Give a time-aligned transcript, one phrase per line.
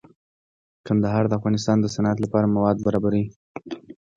[0.85, 3.25] کندهار د افغانستان د صنعت لپاره مواد برابروي.